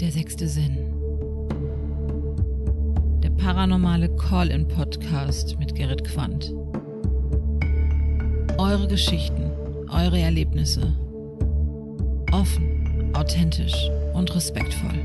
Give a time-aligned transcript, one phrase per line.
[0.00, 0.76] Der sechste Sinn.
[3.20, 6.54] Der paranormale Call-in-Podcast mit Gerrit Quandt.
[8.58, 9.50] Eure Geschichten,
[9.90, 10.94] eure Erlebnisse.
[12.30, 15.00] Offen, authentisch und respektvoll.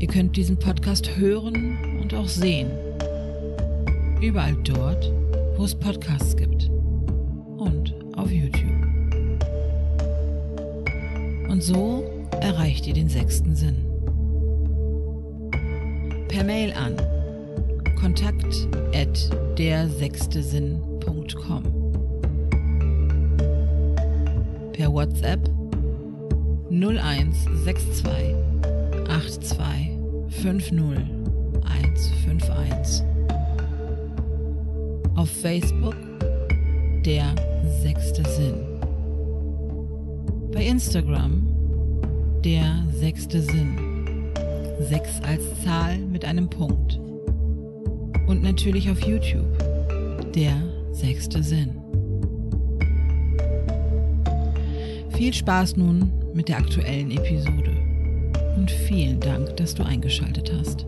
[0.00, 2.72] Ihr könnt diesen Podcast hören und auch sehen.
[4.20, 5.12] Überall dort,
[5.56, 6.68] wo es Podcasts gibt.
[7.56, 8.66] Und auf YouTube.
[11.48, 13.84] Und so erreicht ihr den sechsten Sinn.
[16.28, 16.96] Per Mail an
[17.98, 21.62] kontakt at dersechstesinn.com
[24.72, 25.48] Per WhatsApp
[26.70, 28.34] 0162
[29.06, 29.90] 82
[30.28, 30.80] 50
[31.64, 33.04] 151
[35.14, 35.96] Auf Facebook
[37.04, 37.34] der
[37.82, 38.56] sechste Sinn.
[40.52, 41.55] Bei Instagram
[42.46, 43.76] der sechste Sinn.
[44.78, 47.00] Sechs als Zahl mit einem Punkt.
[48.28, 49.44] Und natürlich auf YouTube
[50.32, 50.54] der
[50.92, 51.70] sechste Sinn.
[55.16, 57.72] Viel Spaß nun mit der aktuellen Episode.
[58.56, 60.86] Und vielen Dank, dass du eingeschaltet hast.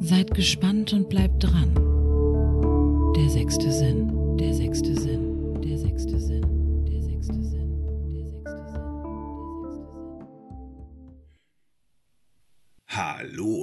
[0.00, 1.74] Seid gespannt und bleibt dran.
[3.14, 4.10] Der sechste Sinn.
[4.38, 5.25] Der sechste Sinn,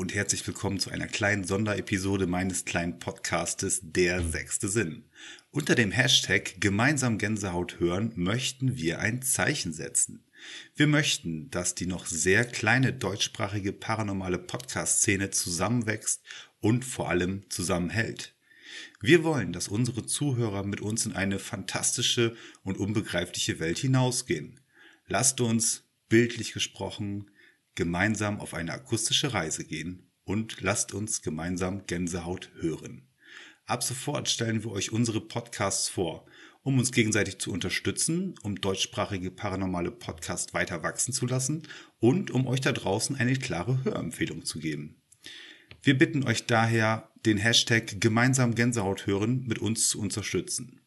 [0.04, 5.06] und herzlich willkommen zu einer kleinen Sonderepisode meines kleinen Podcastes Der sechste Sinn.
[5.50, 10.26] Unter dem Hashtag gemeinsam Gänsehaut hören möchten wir ein Zeichen setzen.
[10.76, 16.22] Wir möchten, dass die noch sehr kleine deutschsprachige paranormale Podcast-Szene zusammenwächst
[16.60, 18.36] und vor allem zusammenhält.
[19.00, 24.60] Wir wollen, dass unsere Zuhörer mit uns in eine fantastische und unbegreifliche Welt hinausgehen.
[25.08, 27.32] Lasst uns, bildlich gesprochen,
[27.76, 33.08] gemeinsam auf eine akustische Reise gehen und lasst uns gemeinsam Gänsehaut hören.
[33.66, 36.26] Ab sofort stellen wir euch unsere Podcasts vor,
[36.64, 41.64] um uns gegenseitig zu unterstützen, um deutschsprachige paranormale Podcasts weiter wachsen zu lassen
[42.00, 45.02] und um euch da draußen eine klare Hörempfehlung zu geben.
[45.82, 50.82] Wir bitten euch daher, den Hashtag gemeinsam Gänsehaut hören mit uns zu unterstützen.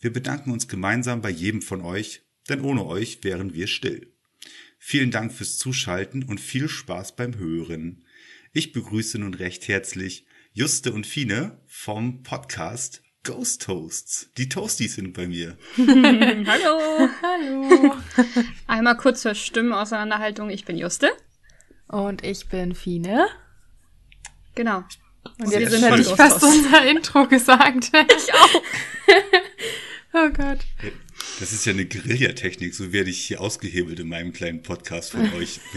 [0.00, 4.13] Wir bedanken uns gemeinsam bei jedem von euch, denn ohne euch wären wir still.
[4.86, 8.04] Vielen Dank fürs Zuschalten und viel Spaß beim Hören.
[8.52, 14.28] Ich begrüße nun recht herzlich Juste und Fine vom Podcast Ghost Toasts.
[14.36, 15.56] Die Toasties sind bei mir.
[15.78, 17.08] Hallo.
[17.22, 17.96] Hallo.
[18.66, 20.50] Einmal kurz zur Stimmenauseinanderhaltung.
[20.50, 21.10] Ich bin Juste.
[21.88, 23.28] Und ich bin Fine.
[24.54, 24.84] Genau.
[25.38, 25.82] Und Sehr jetzt schön.
[25.82, 27.90] hätte ich fast unser Intro gesagt.
[28.18, 28.62] Ich auch.
[30.12, 30.58] oh Gott.
[31.40, 35.32] Das ist ja eine Guerillatechnik, so werde ich hier ausgehebelt in meinem kleinen Podcast von
[35.34, 35.60] euch.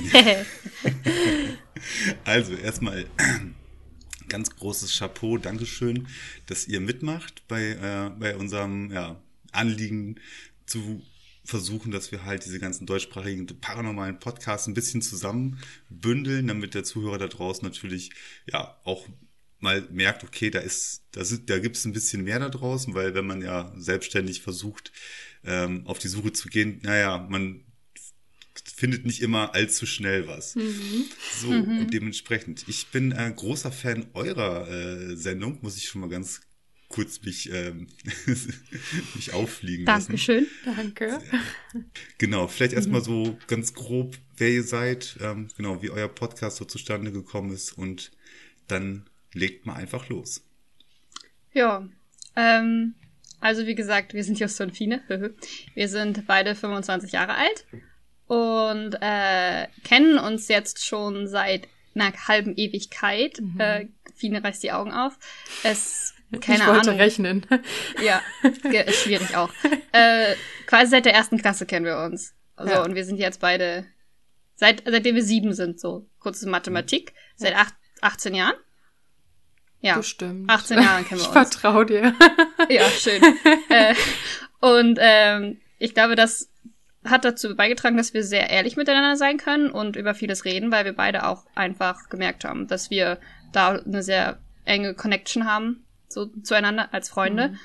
[2.26, 3.06] Also erstmal
[4.30, 6.08] ganz großes Chapeau, Dankeschön,
[6.48, 10.20] dass ihr mitmacht bei, äh, bei unserem ja, Anliegen
[10.66, 11.04] zu
[11.46, 17.20] versuchen, dass wir halt diese ganzen deutschsprachigen paranormalen Podcasts ein bisschen zusammenbündeln, damit der Zuhörer
[17.20, 18.10] da draußen natürlich
[18.52, 19.08] ja auch
[19.60, 22.94] mal merkt, okay, da ist, da, sind, da gibt es ein bisschen mehr da draußen,
[22.94, 24.92] weil wenn man ja selbstständig versucht,
[25.44, 27.64] ähm, auf die Suche zu gehen, naja, man
[28.76, 30.56] findet nicht immer allzu schnell was.
[31.42, 32.66] So, und dementsprechend.
[32.68, 36.42] Ich bin äh, großer Fan eurer äh, Sendung, muss ich schon mal ganz
[36.90, 37.88] kurz mich, ähm,
[39.16, 40.08] mich auffliegen lassen.
[40.08, 40.48] Dankeschön.
[40.64, 41.20] Danke.
[42.18, 46.66] Genau, vielleicht erstmal so ganz grob, wer ihr seid, ähm, genau, wie euer Podcast so
[46.66, 48.12] zustande gekommen ist und
[48.68, 50.44] dann legt mal einfach los.
[51.54, 51.88] Ja.
[52.36, 52.96] Ähm,
[53.40, 55.02] also wie gesagt, wir sind Just und Fine.
[55.76, 57.66] wir sind beide 25 Jahre alt
[58.28, 63.40] und äh, kennen uns jetzt schon seit einer halben Ewigkeit.
[63.58, 65.18] Äh, Fine reißt die Augen auf.
[65.64, 67.02] Es keine ich wollte Ahnung.
[67.02, 67.46] rechnen.
[68.04, 69.50] Ja, ist schwierig auch.
[69.94, 72.34] äh, quasi seit der ersten Klasse kennen wir uns.
[72.58, 72.84] Also, Ja.
[72.84, 73.86] und wir sind jetzt beide,
[74.56, 78.56] seit, seitdem wir sieben sind, so, kurze Mathematik, seit acht, 18 Jahren.
[79.82, 80.50] Ja, Bestimmt.
[80.50, 81.48] 18 Jahren kennen wir Ich uns.
[81.56, 82.14] vertraue dir.
[82.70, 83.22] Ja, schön.
[83.70, 83.94] äh,
[84.60, 86.50] und ähm, ich glaube, das
[87.06, 90.84] hat dazu beigetragen, dass wir sehr ehrlich miteinander sein können und über vieles reden, weil
[90.84, 93.20] wir beide auch einfach gemerkt haben, dass wir
[93.54, 97.56] da eine sehr enge Connection haben so zueinander als Freunde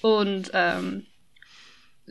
[0.00, 1.06] und ähm,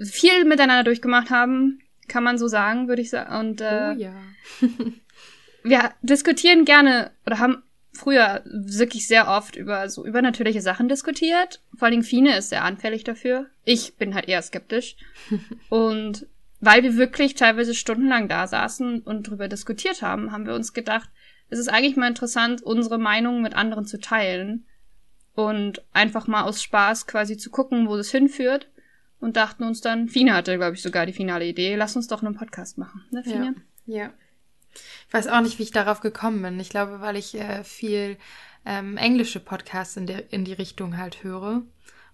[0.02, 3.36] viel miteinander durchgemacht haben, kann man so sagen, würde ich sagen.
[3.40, 4.14] Und äh, oh ja.
[5.64, 11.62] wir diskutieren gerne oder haben früher wirklich sehr oft über so übernatürliche Sachen diskutiert.
[11.76, 13.48] Vor allen Dingen Fine ist sehr anfällig dafür.
[13.66, 14.96] Ich bin halt eher skeptisch.
[15.70, 16.28] Und
[16.62, 21.10] weil wir wirklich teilweise stundenlang da saßen und drüber diskutiert haben, haben wir uns gedacht,
[21.50, 24.66] es ist eigentlich mal interessant, unsere Meinung mit anderen zu teilen
[25.34, 28.70] und einfach mal aus Spaß quasi zu gucken, wo das hinführt
[29.20, 32.22] und dachten uns dann, Fine hatte, glaube ich, sogar die finale Idee, lass uns doch
[32.22, 33.56] einen Podcast machen, ne, Fine?
[33.88, 33.98] Ja.
[33.98, 34.14] ja.
[35.08, 36.60] Ich weiß auch nicht, wie ich darauf gekommen bin.
[36.60, 38.18] Ich glaube, weil ich äh, viel
[38.66, 41.64] ähm, englische Podcasts in, der, in die Richtung halt höre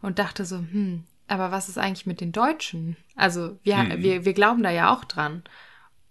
[0.01, 2.95] und dachte so, hm, aber was ist eigentlich mit den Deutschen?
[3.15, 4.03] Also wir, Mhm.
[4.03, 5.43] wir, wir glauben da ja auch dran.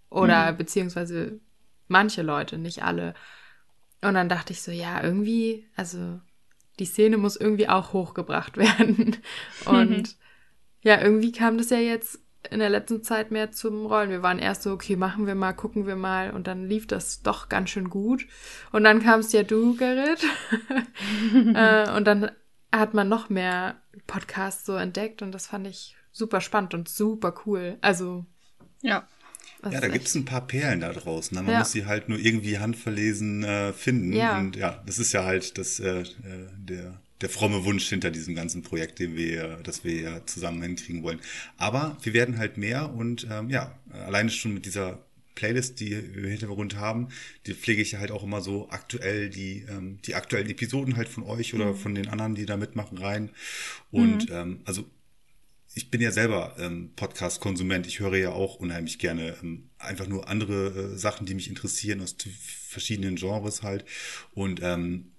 [0.09, 0.57] Oder Mhm.
[0.57, 1.39] beziehungsweise
[1.87, 3.13] manche Leute, nicht alle.
[4.01, 6.19] Und dann dachte ich so, ja, irgendwie, also
[6.79, 9.17] die Szene muss irgendwie auch hochgebracht werden.
[9.65, 10.15] Und
[10.81, 12.19] ja, irgendwie kam das ja jetzt
[12.51, 14.09] in der letzten Zeit mehr zum Rollen.
[14.09, 16.31] Wir waren erst so, okay, machen wir mal, gucken wir mal.
[16.31, 18.25] Und dann lief das doch ganz schön gut.
[18.71, 20.23] Und dann kamst ja du, Gerrit.
[21.53, 22.31] äh, und dann
[22.71, 25.21] hat man noch mehr Podcasts so entdeckt.
[25.21, 27.77] Und das fand ich super spannend und super cool.
[27.81, 28.25] Also.
[28.81, 29.07] Ja.
[29.69, 31.35] Ja, da gibt's ein paar Perlen da draußen.
[31.35, 31.41] Ne?
[31.43, 31.59] Man Ja.
[31.59, 34.13] muss sie halt nur irgendwie handverlesen äh, finden.
[34.13, 34.37] Ja.
[34.37, 36.05] Und ja, das ist ja halt das, äh, äh,
[36.57, 41.03] der, der fromme Wunsch hinter diesem ganzen Projekt, den wir, das wir ja zusammen hinkriegen
[41.03, 41.19] wollen.
[41.57, 45.03] Aber wir werden halt mehr und ähm, ja, alleine schon mit dieser
[45.37, 47.09] Playlist, die wir im Hintergrund haben,
[47.45, 51.09] die pflege ich ja halt auch immer so aktuell die, ähm, die aktuellen Episoden halt
[51.09, 53.29] von euch oder von den anderen, die da mitmachen, rein.
[53.91, 54.85] Und ähm, also
[55.75, 57.85] ich bin ja selber ähm, Podcast-Konsument.
[57.85, 62.01] Ich höre ja auch unheimlich gerne ähm, einfach nur andere äh, Sachen, die mich interessieren
[62.01, 62.15] aus
[62.67, 63.85] verschiedenen Genres halt.
[64.33, 65.11] Und ähm,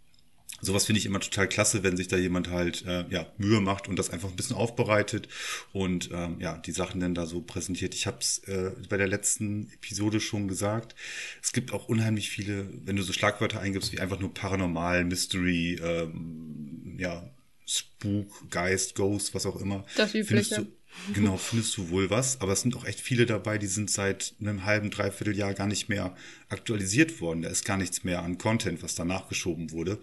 [0.60, 3.88] sowas finde ich immer total klasse, wenn sich da jemand halt äh, ja Mühe macht
[3.88, 5.28] und das einfach ein bisschen aufbereitet
[5.72, 7.94] und ähm, ja die Sachen dann da so präsentiert.
[7.94, 10.94] Ich habe es äh, bei der letzten Episode schon gesagt.
[11.43, 15.81] Es gibt auch unheimlich viele, wenn du so Schlagwörter eingibst wie einfach nur Paranormal, Mystery,
[15.82, 17.31] ähm, ja
[17.69, 19.84] Spook, Geist, Ghost, was auch immer.
[19.96, 20.64] Das Findest Übliche.
[20.64, 20.72] du,
[21.12, 22.40] genau, findest du wohl was.
[22.40, 25.67] Aber es sind auch echt viele dabei, die sind seit einem halben, dreiviertel Jahr gar
[25.67, 26.17] nicht mehr
[26.49, 27.43] aktualisiert worden.
[27.43, 29.99] Da ist gar nichts mehr an Content, was da nachgeschoben wurde.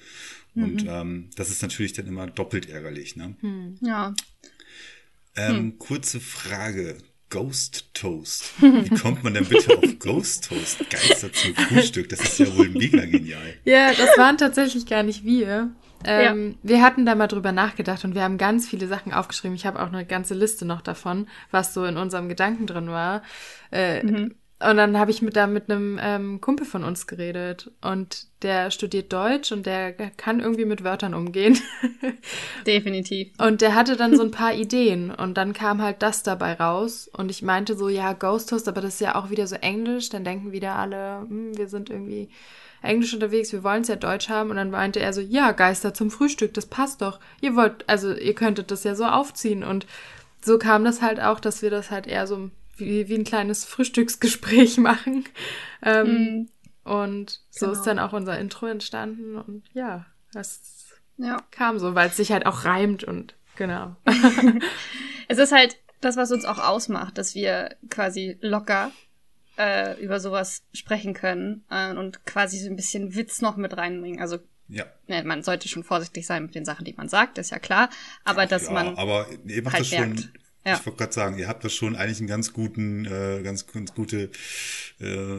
[0.56, 3.18] Und ähm, das ist natürlich dann immer doppelt ärgerlich.
[3.18, 3.36] Ne?
[3.82, 4.14] Ja.
[5.36, 6.98] Ähm, Kurze Frage.
[7.30, 8.54] Ghost Toast.
[8.62, 10.90] Wie kommt man denn bitte auf Ghost Toast?
[10.90, 12.08] Geister zum Frühstück.
[12.08, 13.42] Das ist ja wohl mega genial.
[13.66, 15.76] Ja, das waren tatsächlich gar nicht wir.
[16.06, 19.56] Ähm, Wir hatten da mal drüber nachgedacht und wir haben ganz viele Sachen aufgeschrieben.
[19.56, 23.24] Ich habe auch eine ganze Liste noch davon, was so in unserem Gedanken drin war.
[23.72, 24.06] Äh,
[24.64, 28.72] Und dann habe ich mit da mit einem ähm, Kumpel von uns geredet und der
[28.72, 31.60] studiert Deutsch und der kann irgendwie mit Wörtern umgehen.
[32.66, 33.34] Definitiv.
[33.38, 37.10] Und der hatte dann so ein paar Ideen und dann kam halt das dabei raus
[37.12, 40.10] und ich meinte so, ja, Ghost Toast, aber das ist ja auch wieder so Englisch,
[40.10, 42.30] dann denken wieder alle, hm, wir sind irgendwie
[42.86, 45.94] Englisch unterwegs, wir wollen es ja Deutsch haben und dann meinte er so, ja, Geister
[45.94, 47.20] zum Frühstück, das passt doch.
[47.42, 49.86] Ihr wollt, also ihr könntet das ja so aufziehen und
[50.44, 53.66] so kam das halt auch, dass wir das halt eher so wie, wie ein kleines
[53.66, 55.26] Frühstücksgespräch machen.
[55.82, 56.50] Ähm, Mhm.
[56.84, 57.72] Und so Genau.
[57.80, 60.62] ist dann auch unser Intro entstanden und ja, das
[61.18, 61.42] Ja.
[61.50, 63.96] kam so, weil es sich halt auch reimt und genau.
[65.28, 68.92] Es ist halt das, was uns auch ausmacht, dass wir quasi locker
[69.58, 74.20] äh, über sowas sprechen können äh, und quasi so ein bisschen Witz noch mit reinbringen.
[74.22, 74.86] Also Ja.
[75.08, 77.90] ne, man sollte schon vorsichtig sein mit den Sachen, die man sagt, ist ja klar.
[78.24, 80.10] Aber Ach dass ja, man aber ihr macht halt das schon.
[80.14, 80.30] merkt.
[80.68, 80.74] Ja.
[80.80, 83.94] Ich wollte gerade sagen, ihr habt das schon eigentlich einen ganz guten, äh, ganz, ganz
[83.94, 84.32] gute,
[85.00, 85.38] äh,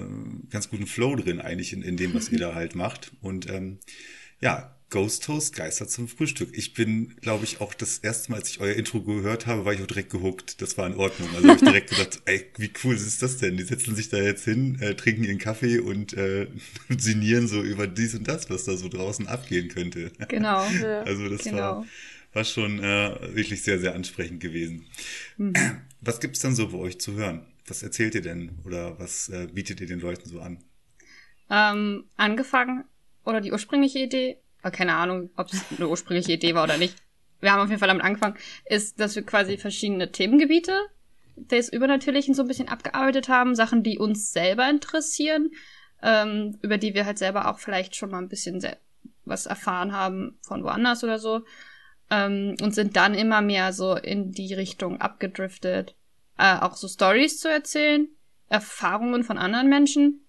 [0.51, 3.11] ganz guten Flow drin eigentlich in, in dem, was ihr da halt macht.
[3.23, 3.81] Und ähm,
[4.41, 6.51] ja, Ghost Toast, Geister zum Frühstück.
[6.57, 9.73] Ich bin, glaube ich, auch das erste Mal, als ich euer Intro gehört habe, war
[9.75, 10.63] ich auch direkt gehuckt.
[10.63, 11.29] Das war in Ordnung.
[11.35, 13.57] Also habe ich direkt gedacht, ey, wie cool ist das denn?
[13.57, 16.47] Die setzen sich da jetzt hin, äh, trinken ihren Kaffee und äh,
[16.97, 20.13] sinnieren so über dies und das, was da so draußen abgehen könnte.
[20.29, 20.65] genau.
[20.81, 21.03] Ja.
[21.03, 21.59] Also das Genau.
[21.59, 21.87] war,
[22.33, 24.87] war schon äh, wirklich sehr, sehr ansprechend gewesen.
[26.01, 27.45] Was gibt's dann so bei euch zu hören?
[27.67, 30.59] Was erzählt ihr denn oder was äh, bietet ihr den Leuten so an?
[31.51, 32.85] Ähm, angefangen
[33.25, 36.97] oder die ursprüngliche Idee, äh, keine Ahnung, ob es eine ursprüngliche Idee war oder nicht.
[37.41, 40.73] Wir haben auf jeden Fall damit angefangen, ist, dass wir quasi verschiedene Themengebiete
[41.37, 45.51] des Übernatürlichen so ein bisschen abgearbeitet haben, Sachen, die uns selber interessieren,
[46.03, 48.67] ähm, über die wir halt selber auch vielleicht schon mal ein bisschen
[49.25, 51.45] was erfahren haben von woanders oder so.
[52.09, 55.97] Ähm, und sind dann immer mehr so in die Richtung abgedriftet,
[56.39, 58.09] äh, auch so Stories zu erzählen,
[58.49, 60.25] Erfahrungen von anderen Menschen.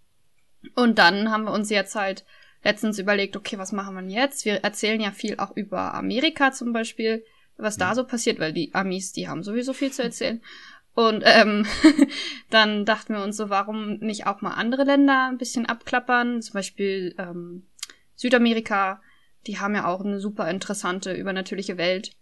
[0.76, 2.26] Und dann haben wir uns jetzt halt
[2.64, 4.46] letztens überlegt, okay, was machen wir denn jetzt?
[4.46, 7.24] Wir erzählen ja viel auch über Amerika zum Beispiel,
[7.58, 10.42] was da so passiert, weil die Amis, die haben sowieso viel zu erzählen.
[10.94, 11.66] Und ähm,
[12.50, 16.42] dann dachten wir uns so, warum nicht auch mal andere Länder ein bisschen abklappern?
[16.42, 17.68] Zum Beispiel ähm,
[18.16, 19.02] Südamerika,
[19.46, 22.16] die haben ja auch eine super interessante übernatürliche Welt.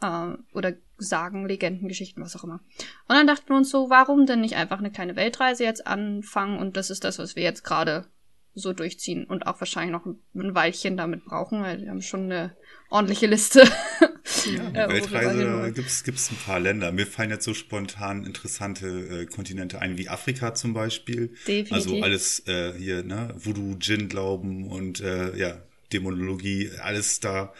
[0.00, 2.60] äh, oder Sagen, Legenden, Geschichten, was auch immer.
[3.08, 6.58] Und dann dachten wir uns so, warum denn nicht einfach eine kleine Weltreise jetzt anfangen?
[6.58, 8.06] Und das ist das, was wir jetzt gerade
[8.54, 12.56] so durchziehen und auch wahrscheinlich noch ein Weilchen damit brauchen, weil wir haben schon eine
[12.90, 13.60] ordentliche Liste.
[13.60, 16.92] Ja, die Weltreise gibt's gibt's ein paar Länder.
[16.92, 21.28] Mir fallen jetzt so spontan interessante äh, Kontinente ein, wie Afrika zum Beispiel.
[21.46, 21.72] Definitiv.
[21.72, 27.52] Also alles äh, hier, ne, Voodoo, Djinn glauben und äh, ja, Dämonologie, alles da,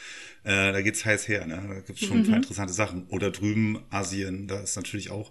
[0.44, 1.62] äh, da geht's heiß her, ne?
[1.68, 2.22] Da gibt's schon mhm.
[2.22, 2.42] ein paar mhm.
[2.42, 3.06] interessante Sachen.
[3.08, 5.30] Oder drüben Asien, da ist natürlich auch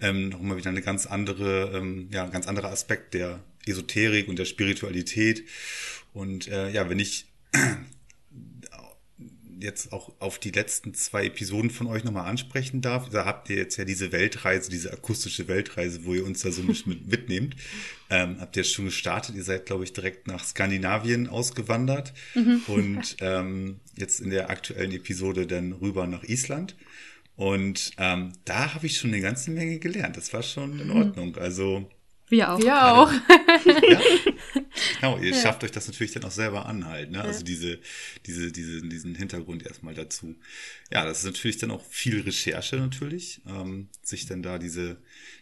[0.00, 4.28] ähm, noch mal wieder eine ganz andere, ähm, ja, ein ganz anderer Aspekt der Esoterik
[4.28, 5.44] und der Spiritualität.
[6.12, 7.26] Und äh, ja, wenn ich
[9.60, 13.08] jetzt auch auf die letzten zwei Episoden von euch nochmal ansprechen darf.
[13.08, 16.62] Da habt ihr jetzt ja diese Weltreise, diese akustische Weltreise, wo ihr uns da so
[16.62, 17.56] mit mitnehmt.
[18.08, 19.34] Ähm, habt ihr jetzt schon gestartet?
[19.34, 22.62] Ihr seid, glaube ich, direkt nach Skandinavien ausgewandert mhm.
[22.68, 26.76] und ähm, jetzt in der aktuellen Episode dann rüber nach Island.
[27.34, 30.16] Und ähm, da habe ich schon eine ganze Menge gelernt.
[30.16, 30.96] Das war schon in mhm.
[30.96, 31.36] Ordnung.
[31.36, 31.90] Also
[32.28, 32.58] wir auch.
[32.58, 33.12] Wir auch.
[33.12, 34.00] ja,
[35.00, 35.40] genau, ihr ja.
[35.40, 37.18] schafft euch das natürlich dann auch selber an halt, ne?
[37.18, 37.32] Also ja.
[37.34, 37.78] Also diese,
[38.26, 40.34] diese, diese, diesen Hintergrund erstmal dazu.
[40.92, 44.96] Ja, das ist natürlich dann auch viel Recherche natürlich, ähm, sich dann da diese,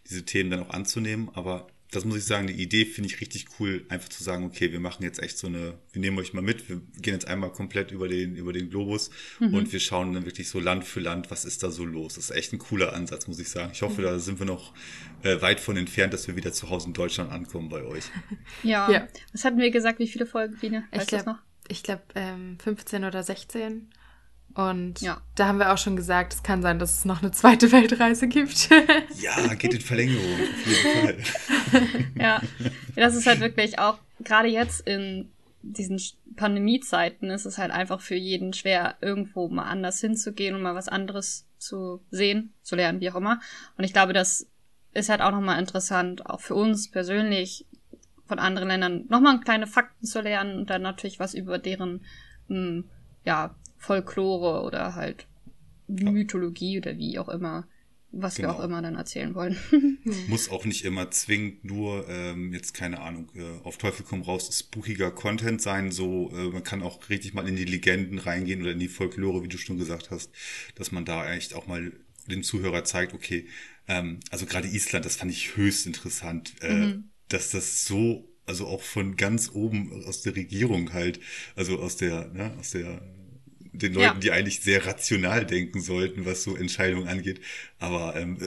[0.08, 3.46] diese Themen dann auch anzunehmen, aber das muss ich sagen, die Idee finde ich richtig
[3.58, 6.42] cool, einfach zu sagen, okay, wir machen jetzt echt so eine, wir nehmen euch mal
[6.42, 9.54] mit, wir gehen jetzt einmal komplett über den, über den Globus mhm.
[9.54, 12.14] und wir schauen dann wirklich so Land für Land, was ist da so los.
[12.14, 13.70] Das ist echt ein cooler Ansatz, muss ich sagen.
[13.72, 14.06] Ich hoffe, mhm.
[14.06, 14.74] da sind wir noch
[15.22, 18.04] äh, weit von entfernt, dass wir wieder zu Hause in Deutschland ankommen bei euch.
[18.62, 18.90] Ja.
[18.90, 19.08] ja.
[19.32, 20.84] Was hatten wir gesagt, wie viele Folgen, Biene?
[20.90, 23.88] Weißt ich glaube, ich glaube, ähm, 15 oder 16.
[24.54, 25.20] Und ja.
[25.34, 28.28] da haben wir auch schon gesagt, es kann sein, dass es noch eine zweite Weltreise
[28.28, 28.70] gibt.
[29.20, 32.04] ja, geht in Verlängerung, auf jeden Fall.
[32.16, 32.40] ja,
[32.94, 35.30] das ist halt wirklich auch, gerade jetzt in
[35.62, 36.00] diesen
[36.36, 40.88] Pandemiezeiten ist es halt einfach für jeden schwer, irgendwo mal anders hinzugehen und mal was
[40.88, 43.40] anderes zu sehen, zu lernen, wie auch immer.
[43.76, 44.46] Und ich glaube, das
[44.92, 47.66] ist halt auch nochmal interessant, auch für uns persönlich
[48.26, 52.04] von anderen Ländern nochmal kleine Fakten zu lernen und dann natürlich was über deren,
[52.48, 52.84] mh, hm,
[53.24, 55.26] ja, Folklore oder halt
[55.86, 57.66] Mythologie oder wie auch immer,
[58.10, 58.48] was genau.
[58.48, 59.58] wir auch immer dann erzählen wollen.
[60.28, 64.48] Muss auch nicht immer zwingend nur, ähm, jetzt keine Ahnung, äh, auf Teufel komm raus,
[64.56, 65.92] spookiger Content sein.
[65.92, 69.42] So, äh, man kann auch richtig mal in die Legenden reingehen oder in die Folklore,
[69.42, 70.30] wie du schon gesagt hast,
[70.76, 71.92] dass man da echt auch mal
[72.26, 73.46] dem Zuhörer zeigt, okay,
[73.86, 77.10] ähm, also gerade Island, das fand ich höchst interessant, äh, mhm.
[77.28, 81.20] dass das so, also auch von ganz oben aus der Regierung halt,
[81.54, 83.02] also aus der, ne, aus der
[83.78, 84.20] den Leuten, ja.
[84.20, 87.40] die eigentlich sehr rational denken sollten, was so Entscheidungen angeht.
[87.78, 88.38] Aber ähm,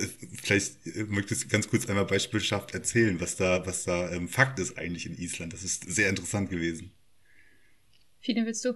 [0.41, 4.77] vielleicht möchtest du ganz kurz einmal beispielhaft erzählen, was da, was da ähm, Fakt ist
[4.77, 5.53] eigentlich in Island.
[5.53, 6.91] Das ist sehr interessant gewesen.
[8.19, 8.74] Viele willst du?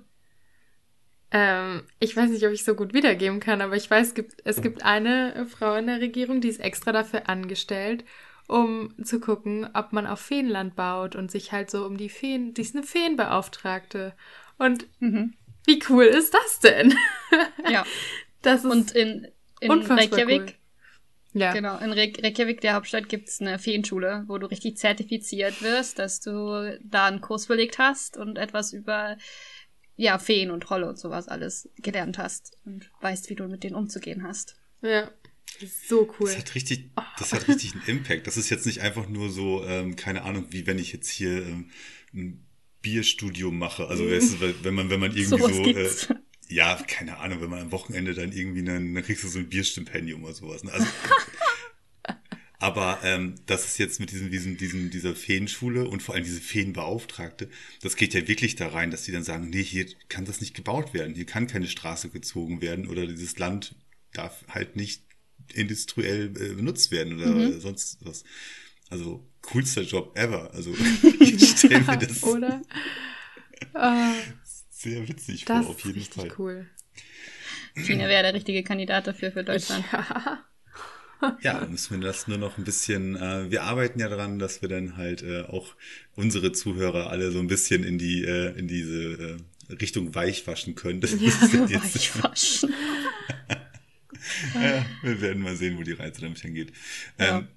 [1.31, 4.41] Ähm, ich weiß nicht, ob ich so gut wiedergeben kann, aber ich weiß, es gibt,
[4.43, 8.03] es gibt eine Frau in der Regierung, die ist extra dafür angestellt,
[8.47, 12.53] um zu gucken, ob man auf Feenland baut und sich halt so um die Feen,
[12.53, 14.13] die ist eine Feenbeauftragte.
[14.57, 15.33] Und mhm.
[15.65, 16.93] Wie cool ist das denn?
[17.69, 17.85] Ja.
[18.41, 19.27] Das ist Und in,
[19.59, 21.39] in Reykjavik, cool.
[21.39, 21.53] ja.
[21.53, 26.21] genau, in Re Reykjavik, der Hauptstadt, gibt's eine Feenschule, wo du richtig zertifiziert wirst, dass
[26.21, 29.17] du da einen Kurs belegt hast und etwas über
[29.95, 33.75] ja, Feen und Trolle und sowas alles gelernt hast und weißt, wie du mit denen
[33.75, 34.55] umzugehen hast.
[34.81, 35.11] Ja.
[35.87, 36.29] So cool.
[36.29, 36.89] Das hat richtig,
[37.19, 38.25] das hat richtig einen Impact.
[38.25, 41.45] Das ist jetzt nicht einfach nur so, ähm, keine Ahnung, wie wenn ich jetzt hier
[41.45, 41.69] ähm,
[42.81, 43.87] Bierstudium mache.
[43.87, 45.89] Also weißt du, wenn man, wenn man irgendwie so, so äh,
[46.49, 49.49] ja, keine Ahnung, wenn man am Wochenende dann irgendwie, dann, dann kriegst du so ein
[49.49, 50.63] Bierstipendium oder sowas.
[50.63, 50.71] Ne?
[50.71, 50.87] Also,
[52.59, 56.41] aber ähm, das ist jetzt mit diesem, diesem, diesem, dieser Feenschule und vor allem diese
[56.41, 57.49] Feenbeauftragte,
[57.81, 60.53] das geht ja wirklich da rein, dass die dann sagen, nee, hier kann das nicht
[60.53, 63.75] gebaut werden, hier kann keine Straße gezogen werden oder dieses Land
[64.13, 65.03] darf halt nicht
[65.53, 67.59] industriell äh, benutzt werden oder mhm.
[67.59, 68.23] sonst was.
[68.91, 70.53] Also coolster Job ever.
[70.53, 70.75] Also
[71.19, 72.61] ich stelle mir das Oder?
[73.73, 74.13] Uh,
[74.69, 76.31] sehr witzig vor, auf jeden ist Fall.
[76.37, 76.67] cool.
[77.75, 79.85] China wäre der richtige Kandidat dafür für Deutschland.
[79.91, 80.45] Ja.
[81.41, 84.67] ja, müssen wir das nur noch ein bisschen, äh, wir arbeiten ja daran, dass wir
[84.67, 85.75] dann halt äh, auch
[86.15, 89.37] unsere Zuhörer alle so ein bisschen in die, äh, in diese
[89.69, 90.99] äh, Richtung weichwaschen können.
[90.99, 91.19] Das ja,
[91.81, 92.73] weichwaschen.
[94.55, 96.73] ja, wir werden mal sehen, wo die Reise damit hingeht.
[97.17, 97.47] Ja.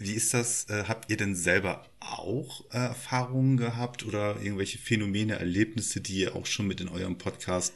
[0.00, 0.64] Wie ist das?
[0.70, 6.34] Äh, habt ihr denn selber auch äh, Erfahrungen gehabt oder irgendwelche Phänomene, Erlebnisse, die ihr
[6.34, 7.74] auch schon mit in eurem Podcast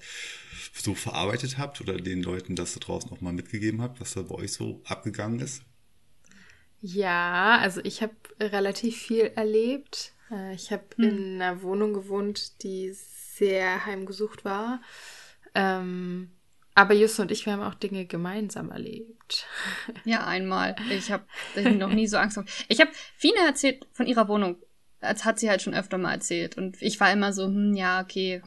[0.73, 4.23] so verarbeitet habt oder den Leuten das da draußen auch mal mitgegeben habt, was da
[4.23, 5.63] bei euch so abgegangen ist?
[6.81, 10.15] Ja, also ich habe relativ viel erlebt.
[10.31, 11.05] Äh, ich habe hm.
[11.05, 14.81] in einer Wohnung gewohnt, die sehr heimgesucht war.
[15.55, 16.31] Ähm,
[16.75, 19.14] Aber Just und ich, wir haben auch Dinge gemeinsam erlebt.
[20.05, 20.77] Ja, einmal.
[20.91, 21.25] Ich habe
[21.75, 22.37] noch nie so Angst.
[22.37, 22.67] Gehabt.
[22.69, 24.57] Ich habe Fine erzählt von ihrer Wohnung.
[25.01, 26.57] Das hat sie halt schon öfter mal erzählt.
[26.57, 28.43] Und ich war immer so, hm, ja, okay,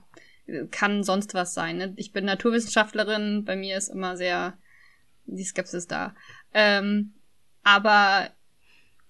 [0.71, 1.77] kann sonst was sein.
[1.77, 1.93] Ne?
[1.97, 4.57] Ich bin Naturwissenschaftlerin, bei mir ist immer sehr
[5.25, 6.15] die Skepsis da.
[6.53, 7.13] Ähm,
[7.63, 8.31] aber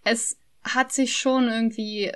[0.04, 2.12] es hat sich schon irgendwie,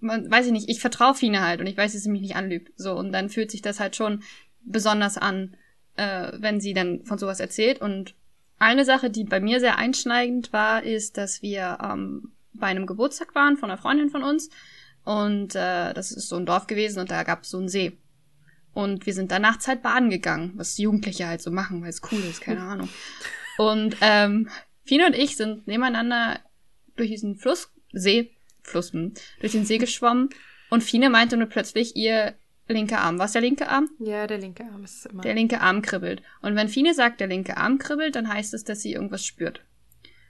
[0.00, 2.36] man, weiß ich nicht, ich vertraue Fine halt und ich weiß, dass sie mich nicht
[2.36, 2.72] anlügt.
[2.76, 4.22] So, und dann fühlt sich das halt schon
[4.62, 5.56] besonders an,
[5.96, 7.80] äh, wenn sie dann von sowas erzählt.
[7.80, 8.14] Und
[8.58, 13.34] eine Sache, die bei mir sehr einschneidend war, ist, dass wir ähm, bei einem Geburtstag
[13.34, 14.48] waren von einer Freundin von uns.
[15.04, 17.96] Und äh, das ist so ein Dorf gewesen und da gab es so einen See.
[18.72, 22.18] Und wir sind danach Zeit baden gegangen, was Jugendliche halt so machen, weil es cool
[22.28, 22.88] ist, keine Ahnung.
[23.56, 24.48] Und ähm,
[24.84, 26.40] Fine und ich sind nebeneinander
[26.96, 30.30] durch diesen Fluss, See, Fluss, hm, durch den See geschwommen
[30.70, 32.34] und Fine meinte nur plötzlich, ihr
[32.74, 33.18] linker Arm.
[33.18, 33.88] Was der linke Arm?
[33.98, 35.22] Ja, der linke Arm ist immer.
[35.22, 36.22] Der linke Arm kribbelt.
[36.42, 39.60] Und wenn Fine sagt, der linke Arm kribbelt, dann heißt es, dass sie irgendwas spürt.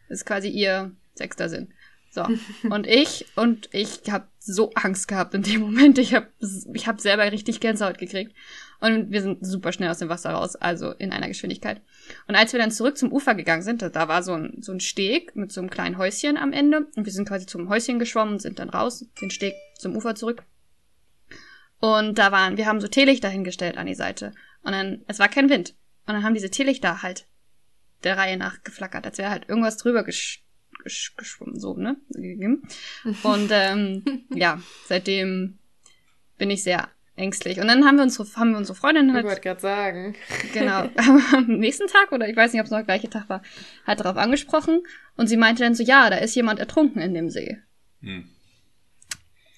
[0.08, 1.72] Das ist quasi ihr sechster Sinn.
[2.10, 2.26] So.
[2.70, 5.98] Und ich, und ich habe so Angst gehabt in dem Moment.
[5.98, 6.28] Ich habe
[6.72, 8.34] ich hab selber richtig Gänsehaut gekriegt.
[8.80, 11.82] Und wir sind super schnell aus dem Wasser raus, also in einer Geschwindigkeit.
[12.26, 14.80] Und als wir dann zurück zum Ufer gegangen sind, da war so ein, so ein
[14.80, 16.86] Steg mit so einem kleinen Häuschen am Ende.
[16.96, 20.14] Und wir sind quasi zum Häuschen geschwommen und sind dann raus, den Steg zum Ufer
[20.14, 20.44] zurück.
[21.80, 24.32] Und da waren, wir haben so Teelichter hingestellt an die Seite.
[24.62, 25.74] Und dann, es war kein Wind.
[26.06, 27.26] Und dann haben diese Teelichter halt
[28.04, 30.42] der Reihe nach geflackert, als wäre halt irgendwas drüber gesch
[30.84, 31.96] geschwommen, so, ne?
[33.22, 35.58] Und ähm, ja, seitdem
[36.38, 37.58] bin ich sehr ängstlich.
[37.60, 39.24] Und dann haben wir unsere, haben wir unsere Freundin halt.
[39.24, 40.14] Ich wollte gerade sagen.
[40.52, 40.88] Genau.
[41.32, 43.42] Am nächsten Tag, oder ich weiß nicht, ob es noch der gleiche Tag war,
[43.84, 44.82] hat darauf angesprochen.
[45.16, 47.58] Und sie meinte dann so, ja, da ist jemand ertrunken in dem See.
[48.00, 48.28] Hm.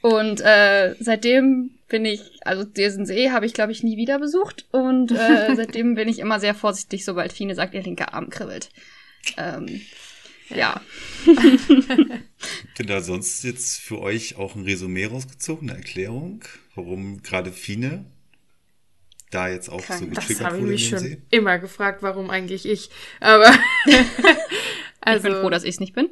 [0.00, 4.66] Und äh, seitdem bin ich, also diesen See habe ich, glaube ich, nie wieder besucht.
[4.70, 8.70] Und äh, seitdem bin ich immer sehr vorsichtig, sobald Fine sagt, ihr linker Arm kribbelt.
[9.36, 9.80] Ähm,
[10.50, 10.80] ja.
[11.24, 18.04] Bin da sonst jetzt für euch auch ein Resümee rausgezogen, eine Erklärung, warum gerade Fine
[19.30, 21.22] da jetzt auch Kein, so getriggert Das habe ich mich schon See?
[21.30, 22.88] immer gefragt, warum eigentlich ich.
[23.20, 23.52] Aber
[25.02, 26.08] also, ich bin froh, dass ich es nicht bin.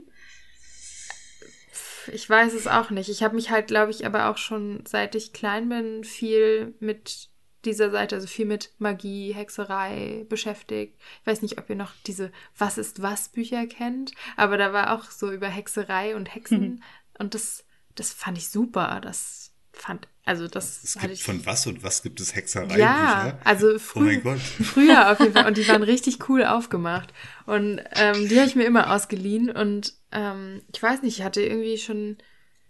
[2.12, 3.08] Ich weiß es auch nicht.
[3.08, 7.30] Ich habe mich halt, glaube ich, aber auch schon seit ich klein bin viel mit
[7.66, 10.96] dieser Seite, also viel mit Magie, Hexerei beschäftigt.
[11.20, 14.94] Ich weiß nicht, ob ihr noch diese Was ist was Bücher kennt, aber da war
[14.94, 16.82] auch so über Hexerei und Hexen mhm.
[17.18, 17.64] und das,
[17.94, 19.00] das fand ich super.
[19.02, 22.78] Das fand, also das es gibt ich, von was und was gibt es Hexerei?
[22.78, 27.12] Ja, also frü oh früher auf jeden Fall und die waren richtig cool aufgemacht
[27.44, 31.42] und ähm, die habe ich mir immer ausgeliehen und ähm, ich weiß nicht, ich hatte
[31.42, 32.18] irgendwie schon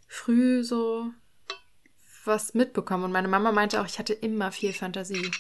[0.09, 1.11] früh so
[2.25, 3.05] was mitbekommen.
[3.05, 5.31] Und meine Mama meinte auch, ich hatte immer viel Fantasie.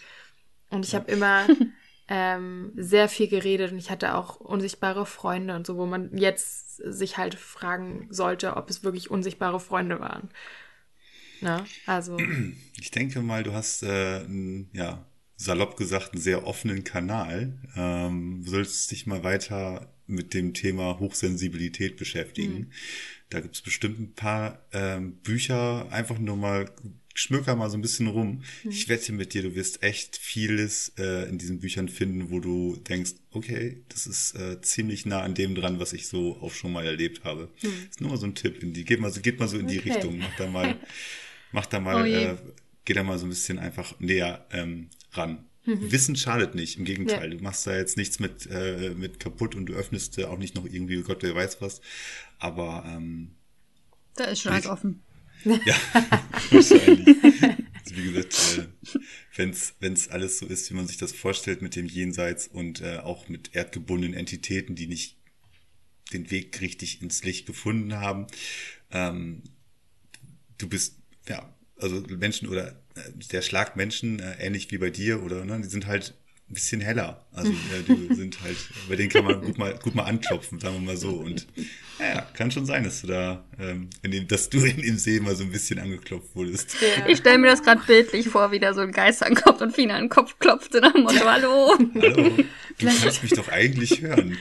[0.70, 1.00] Und ich ja.
[1.00, 1.46] habe immer
[2.08, 6.76] ähm, sehr viel geredet und ich hatte auch unsichtbare Freunde und so, wo man jetzt
[6.76, 10.30] sich halt fragen sollte, ob es wirklich unsichtbare Freunde waren.
[11.40, 11.64] Na, ne?
[11.86, 12.16] also.
[12.78, 15.04] Ich denke mal, du hast, äh, n, ja,
[15.36, 17.58] salopp gesagt, einen sehr offenen Kanal.
[17.74, 22.54] Ähm, du solltest dich mal weiter mit dem Thema Hochsensibilität beschäftigen.
[22.54, 22.70] Mhm.
[23.30, 26.70] Da gibt's bestimmt ein paar ähm, Bücher, einfach nur mal
[27.18, 28.42] schmöker mal so ein bisschen rum.
[28.62, 28.70] Mhm.
[28.70, 32.76] Ich wette mit dir, du wirst echt vieles äh, in diesen Büchern finden, wo du
[32.76, 36.72] denkst, okay, das ist äh, ziemlich nah an dem dran, was ich so auch schon
[36.72, 37.48] mal erlebt habe.
[37.62, 37.68] Mhm.
[37.68, 38.62] Das ist nur mal so ein Tipp.
[38.62, 39.80] In die, geht mal so, geht mal so in okay.
[39.82, 40.18] die Richtung.
[40.18, 40.76] Mach da mal,
[41.52, 42.36] mach da mal, oh äh,
[42.84, 45.44] geh da mal so ein bisschen einfach näher ähm, ran.
[45.66, 45.92] Mhm.
[45.92, 47.30] Wissen schadet nicht, im Gegenteil.
[47.30, 47.36] Ja.
[47.36, 50.64] Du machst da jetzt nichts mit, äh, mit kaputt und du öffnest auch nicht noch
[50.64, 51.80] irgendwie, Gott, wer weiß was.
[52.38, 53.32] Aber ähm,
[54.14, 55.02] da ist schon alles offen.
[55.44, 55.76] Ja,
[56.50, 57.16] wahrscheinlich.
[57.22, 58.98] Also wie gesagt, äh,
[59.36, 62.98] wenn's wenn's alles so ist, wie man sich das vorstellt mit dem Jenseits und äh,
[62.98, 65.18] auch mit erdgebundenen Entitäten, die nicht
[66.12, 68.26] den Weg richtig ins Licht gefunden haben,
[68.90, 69.42] ähm,
[70.58, 70.96] du bist,
[71.28, 75.60] ja, also Menschen oder äh, der Schlag Menschen, äh, ähnlich wie bei dir, oder ne,
[75.60, 76.14] die sind halt
[76.48, 77.24] ein bisschen heller.
[77.32, 78.56] Also äh, die sind halt,
[78.88, 81.10] bei denen kann man gut mal, gut mal anklopfen, sagen wir mal so.
[81.10, 81.46] Und
[81.98, 85.18] ja, kann schon sein, dass du da, ähm, in dem, dass du in dem See
[85.20, 86.76] mal so ein bisschen angeklopft wurdest.
[86.80, 87.06] Ja.
[87.08, 89.94] Ich stelle mir das gerade bildlich vor, wie da so ein Geist ankommt und Fina
[89.94, 91.76] an den Kopf klopft und am Motto, hallo.
[91.94, 92.36] Hallo,
[92.78, 94.30] du kannst mich doch eigentlich hören.
[94.30, 94.38] Ne?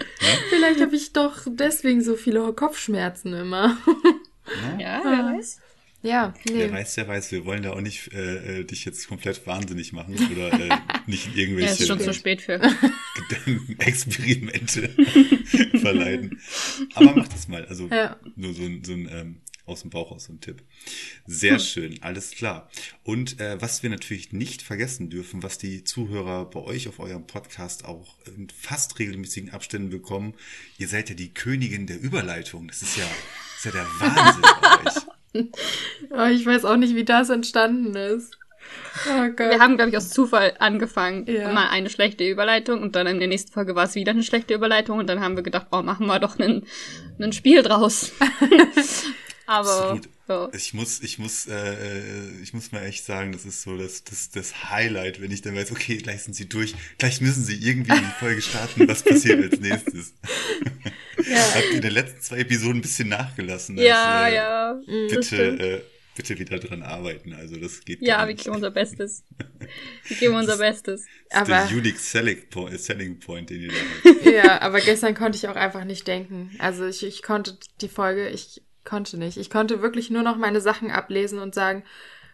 [0.50, 3.78] Vielleicht habe ich doch deswegen so viele Kopfschmerzen immer.
[4.78, 5.60] Ja, ja wer weiß.
[6.06, 6.54] Ja, nee.
[6.54, 9.92] Wer weiß, wer weiß, wir wollen da auch nicht äh, äh dich jetzt komplett wahnsinnig
[9.92, 10.70] machen oder äh,
[11.08, 11.68] nicht in irgendwelche.
[11.68, 12.62] Ja, ist schon zu spät für.
[13.80, 14.90] Experimente
[15.80, 16.40] verleiten.
[16.94, 17.66] Aber mach das mal.
[17.66, 18.18] Also ja.
[18.36, 20.62] nur so ein, so ein ähm, aus dem Bauch aus so ein Tipp.
[21.26, 22.70] Sehr schön, alles klar.
[23.04, 27.26] Und äh, was wir natürlich nicht vergessen dürfen, was die Zuhörer bei euch auf eurem
[27.26, 30.36] Podcast auch in fast regelmäßigen Abständen bekommen,
[30.78, 32.68] ihr seid ja die Königin der Überleitung.
[32.68, 35.05] Das ist ja, das ist ja der Wahnsinn bei euch.
[36.12, 38.38] Oh, ich weiß auch nicht, wie das entstanden ist.
[39.08, 39.52] Oh Gott.
[39.52, 41.26] Wir haben, glaube ich, aus Zufall angefangen.
[41.28, 41.52] Ja.
[41.52, 44.54] Mal eine schlechte Überleitung und dann in der nächsten Folge war es wieder eine schlechte
[44.54, 46.64] Überleitung und dann haben wir gedacht, oh, machen wir doch ein,
[47.32, 48.12] Spiel draus.
[49.48, 50.10] Aber Absolut.
[50.28, 50.50] so.
[50.54, 54.32] Ich muss, ich muss, äh, ich muss mal echt sagen, das ist so das, das,
[54.32, 57.92] das Highlight, wenn ich dann weiß, okay, gleich sind sie durch, gleich müssen sie irgendwie
[57.92, 60.14] in die Folge starten, was passiert als nächstes.
[61.34, 63.78] Habt ihr in den letzten zwei Episoden ein bisschen nachgelassen.
[63.78, 64.74] Ja, Also, ja.
[65.10, 65.82] das Bitte, äh,
[66.16, 67.34] bitte wieder dran arbeiten.
[67.34, 69.24] Also das geht Ja, wir geben unser Bestes.
[70.08, 71.06] Wir geben unser Bestes.
[71.30, 74.26] Das ist Aber- der unique selling point, selling point, den ihr da habt.
[74.26, 76.52] Ja, aber gestern konnte ich auch einfach nicht denken.
[76.60, 79.38] Also ich, ich konnte die Folge, ich konnte nicht.
[79.38, 81.84] Ich konnte wirklich nur noch meine Sachen ablesen und sagen,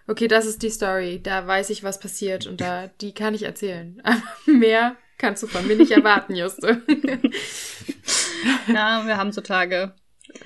[0.07, 3.43] okay, das ist die Story, da weiß ich, was passiert und da, die kann ich
[3.43, 4.01] erzählen.
[4.03, 6.81] Aber mehr kannst du von mir nicht erwarten, Juste.
[8.67, 9.93] Ja, wir haben so Tage.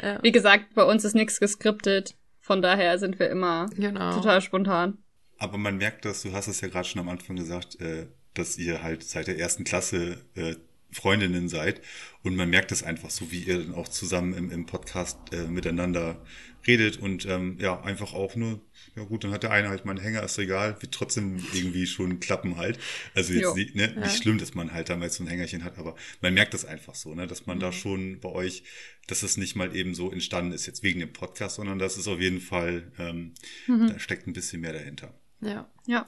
[0.01, 2.15] ja, Wie gesagt, bei uns ist nichts geskriptet.
[2.39, 4.13] Von daher sind wir immer genau.
[4.13, 4.99] total spontan.
[5.37, 8.57] Aber man merkt das, du hast es ja gerade schon am Anfang gesagt, äh, dass
[8.57, 10.55] ihr halt seit der ersten Klasse äh,
[10.91, 11.81] Freundinnen seid.
[12.23, 15.47] Und man merkt das einfach so, wie ihr dann auch zusammen im, im Podcast äh,
[15.47, 16.21] miteinander
[16.67, 18.61] redet und ähm, ja, einfach auch nur,
[18.95, 21.85] ja gut, dann hat der eine halt mal einen Hänger, ist egal, wird trotzdem irgendwie
[21.87, 22.79] schon klappen halt.
[23.13, 23.55] Also jetzt Jo.
[23.55, 24.01] nicht, ne, Ja.
[24.01, 26.95] nicht schlimm, dass man halt damals so ein Hängerchen hat, aber man merkt das einfach
[26.95, 28.63] so, ne, dass man da schon bei euch,
[29.07, 32.07] dass es nicht mal eben so entstanden ist, jetzt wegen dem Podcast, sondern das ist
[32.07, 33.33] auf jeden Fall, ähm,
[33.67, 35.13] da steckt ein bisschen mehr dahinter.
[35.41, 35.69] Ja.
[35.85, 36.05] Ja.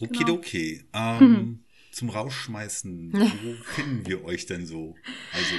[0.00, 0.84] Okidoki.
[0.94, 4.94] Ähm, Zum Rausschmeißen, wo finden wir euch denn so?
[5.32, 5.54] Also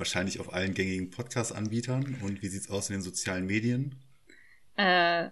[0.00, 2.18] wahrscheinlich auf allen gängigen Podcast-Anbietern.
[2.22, 3.94] Und wie sieht's aus in den sozialen Medien?
[4.76, 5.28] Äh,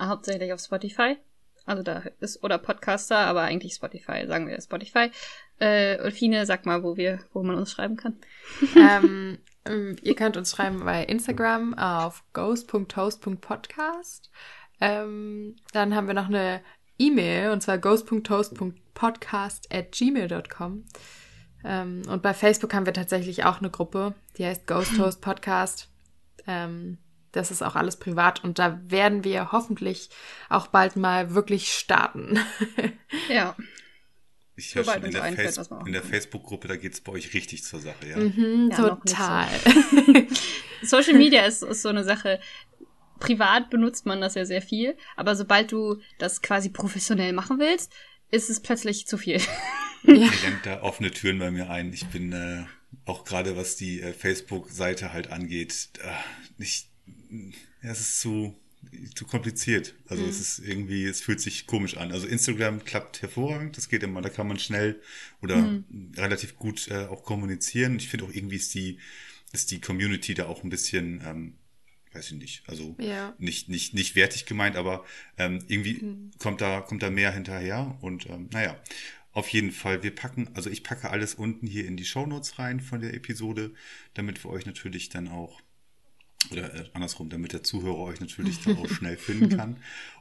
[0.00, 1.16] hauptsächlich auf Spotify.
[1.64, 5.10] Also da ist, oder Podcaster, aber eigentlich Spotify, sagen wir Spotify.
[5.58, 8.16] Äh, und Fine, sag mal, wo wir, wo man uns schreiben kann.
[8.76, 14.30] ähm, ähm, ihr könnt uns schreiben bei Instagram auf ghost.toast.podcast.
[14.80, 16.60] Ähm, dann haben wir noch eine
[16.98, 20.84] E-Mail und zwar ghost.toast.podcast at gmail.com.
[21.66, 25.88] Ähm, und bei Facebook haben wir tatsächlich auch eine Gruppe, die heißt Ghost Toast Podcast.
[26.46, 26.98] Ähm,
[27.32, 30.08] das ist auch alles privat und da werden wir hoffentlich
[30.48, 32.38] auch bald mal wirklich starten.
[33.28, 33.56] Ja.
[34.54, 36.02] Ich höre schon in der, Face der.
[36.02, 38.16] Facebook-Gruppe, da geht's bei euch richtig zur Sache, ja.
[38.16, 38.88] Mhm, Ja, nicht so.
[38.88, 39.48] total.
[40.82, 42.40] Social Media ist, ist so eine Sache.
[43.18, 47.92] Privat benutzt man das ja sehr viel, aber sobald du das quasi professionell machen willst,
[48.30, 49.40] ist es plötzlich zu viel.
[50.04, 50.28] ja.
[50.28, 51.92] Rennt da offene Türen bei mir ein.
[51.92, 52.64] Ich bin äh,
[53.04, 56.10] auch gerade, was die äh, Facebook-Seite halt angeht, äh,
[56.58, 56.88] nicht,
[57.82, 58.56] ja, es ist zu,
[59.14, 59.94] zu kompliziert.
[60.08, 62.12] Also es ist irgendwie, es fühlt sich komisch an.
[62.12, 65.00] Also Instagram klappt hervorragend, das geht immer, da kann man schnell
[65.42, 65.82] oder
[66.16, 67.96] relativ gut äh, auch kommunizieren.
[67.96, 68.98] Ich finde auch irgendwie ist die,
[69.52, 71.54] ist die Community da auch ein bisschen, ähm,
[72.16, 73.34] weiß ich nicht, also Ja.
[73.38, 75.04] nicht, nicht, nicht wertig gemeint, aber
[75.38, 76.30] ähm, irgendwie Mhm.
[76.38, 78.76] kommt da, kommt da mehr hinterher und ähm, naja,
[79.32, 82.80] auf jeden Fall, wir packen, also ich packe alles unten hier in die Shownotes rein
[82.80, 83.72] von der Episode,
[84.14, 85.60] damit wir euch natürlich dann auch,
[86.50, 89.78] oder äh, andersrum, damit der Zuhörer euch natürlich dann auch schnell finden kann.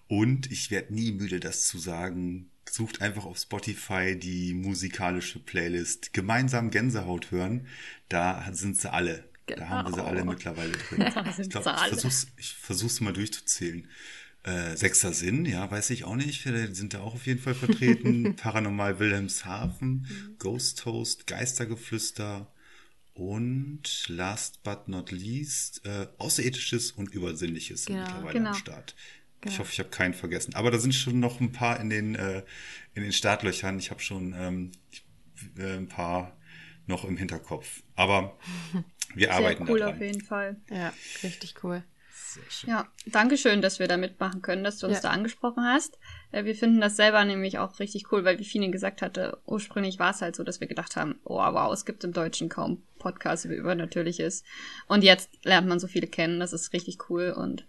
[0.08, 2.50] Und ich werde nie müde, das zu sagen.
[2.70, 7.68] Sucht einfach auf Spotify die musikalische Playlist Gemeinsam Gänsehaut hören.
[8.10, 9.24] Da sind sie alle.
[9.48, 10.08] Da haben wir sie Genau.
[10.10, 11.02] alle mittlerweile drin.
[11.40, 13.88] Ich glaub, sie ich versuch's, ich versuch's mal durchzuzählen.
[14.44, 16.46] Äh, Sechster Sinn, ja, weiß ich auch nicht.
[16.46, 18.36] Die sind da auch auf jeden Fall vertreten.
[18.38, 22.52] Paranormal Wilhelmshaven, Ghost Toast, Geistergeflüster
[23.14, 28.50] und last but not least äh, Außerethisches und Übersinnliches sind Genau, mittlerweile genau.
[28.50, 28.96] am Start.
[28.98, 29.60] Ich Genau.
[29.60, 30.56] hoffe, ich habe keinen vergessen.
[30.56, 32.44] Aber da sind schon noch ein paar in den, äh,
[32.96, 33.78] in den Startlöchern.
[33.80, 35.06] Ich habe schon ähm, ich,
[35.58, 36.36] äh, ein paar
[36.88, 37.84] noch im Hinterkopf.
[37.96, 38.38] Aber
[39.16, 39.96] wir Sehr arbeiten cool daran.
[39.96, 40.58] auf jeden Fall.
[40.70, 41.84] ja, richtig cool.
[42.14, 42.70] Sehr schön.
[42.70, 45.02] Ja, danke schön, dass wir da mitmachen können, dass du uns Ja.
[45.04, 45.98] da angesprochen hast.
[46.32, 50.00] Äh, Wir finden das selber nämlich auch richtig cool, weil wie Fine gesagt hatte, ursprünglich
[50.00, 52.84] war es halt so, dass wir gedacht haben, oh wow, es gibt im Deutschen kaum
[53.00, 54.44] Podcasts über Übernatürliches.
[54.88, 57.66] Und jetzt lernt man so viele kennen, das ist richtig cool und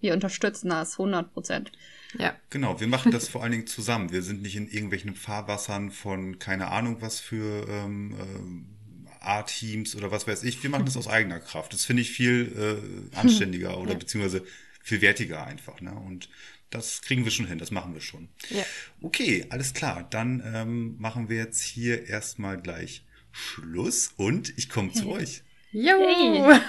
[0.00, 1.72] wir unterstützen das 100 Prozent.
[2.18, 4.10] Ja, Genau, wir machen das vor allen Dingen zusammen.
[4.12, 8.77] Wir sind nicht in irgendwelchen Fahrwassern von keine Ahnung was für ähm, ähm,
[9.20, 10.62] A-Teams oder was weiß ich.
[10.62, 11.72] Wir machen das aus eigener Kraft.
[11.72, 14.44] Das finde ich viel äh, anständiger oder beziehungsweise
[14.82, 15.80] viel wertiger einfach.
[15.80, 15.92] Ne?
[15.92, 16.28] Und
[16.70, 18.28] das kriegen wir schon hin, das machen wir schon.
[18.50, 18.64] Ja.
[19.00, 20.06] Okay, alles klar.
[20.10, 25.42] Dann ähm, machen wir jetzt hier erstmal gleich Schluss und ich komme zu euch.
[25.72, 25.92] Jo!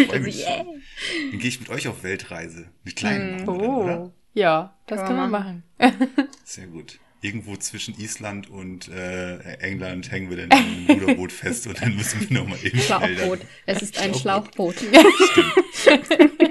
[0.00, 0.58] Ich freue mich Yeah.
[0.64, 0.82] schon.
[1.30, 2.68] Dann gehe ich mit euch auf Weltreise.
[2.84, 3.44] Eine kleine Mm.
[3.44, 4.00] machen dann, oder?
[4.00, 4.12] Oh.
[4.32, 5.62] Ja, das Kann kann man machen.
[6.44, 6.98] Sehr gut.
[7.22, 12.28] Irgendwo zwischen Island und äh, England hängen wir dann im Ruderboot fest und dann müssen
[12.28, 13.40] wir nochmal eben Schlauchboot.
[13.66, 14.76] Es ist ein Schlauchboot.
[14.76, 16.40] Schlauchboot.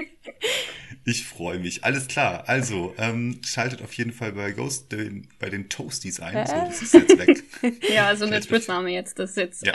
[1.04, 1.82] Ich freue mich.
[1.82, 2.44] Alles klar.
[2.48, 6.46] Also, ähm, schaltet auf jeden Fall bei Ghost den, bei den Toasties ein.
[6.46, 7.42] So, das ist jetzt weg.
[7.92, 9.18] Ja, also eine Spitzname jetzt.
[9.18, 9.72] Das ist jetzt Ja.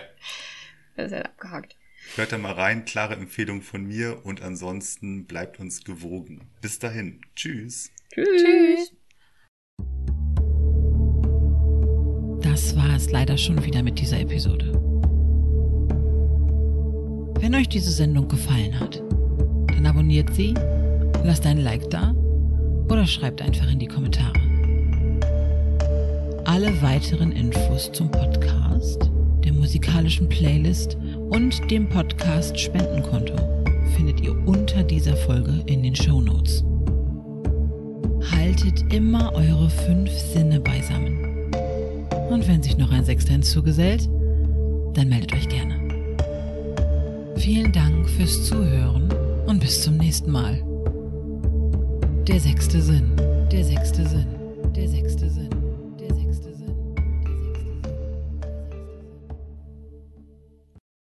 [0.95, 1.75] das ist ja abgehakt.
[2.15, 2.85] Hört da mal rein.
[2.85, 6.47] Klare Empfehlung von mir und ansonsten bleibt uns gewogen.
[6.61, 7.21] Bis dahin.
[7.35, 7.91] Tschüss.
[8.13, 8.93] Tschüss.
[12.55, 14.71] Das war es leider schon wieder mit dieser Episode.
[17.41, 19.03] Wenn euch diese Sendung gefallen hat,
[19.67, 20.53] dann abonniert sie,
[21.25, 22.15] lasst ein Like da
[22.89, 24.31] oder schreibt einfach in die Kommentare.
[26.45, 29.11] Alle weiteren Infos zum Podcast,
[29.43, 30.95] der musikalischen Playlist
[31.31, 33.35] und dem Podcast Spendenkonto
[33.97, 36.63] findet ihr unter dieser Folge in den Show Notes.
[38.31, 41.24] Haltet immer eure fünf Sinne beisammen.
[42.29, 44.09] Und wenn sich noch ein Sechster hinzugesellt,
[44.93, 45.75] dann meldet euch gerne.
[47.37, 49.13] Vielen Dank fürs Zuhören
[49.45, 50.63] und bis zum nächsten Mal.
[52.27, 53.11] Der sechste Sinn,
[53.51, 54.34] der sechste Sinn.